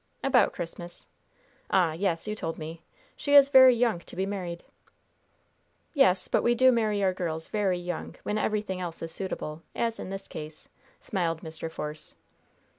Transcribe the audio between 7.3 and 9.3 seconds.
very young when everything else is